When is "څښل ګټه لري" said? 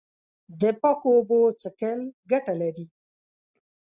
1.61-2.85